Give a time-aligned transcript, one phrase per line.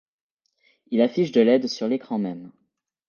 [0.89, 2.51] Il affiche de l'aide sur l'écran-même.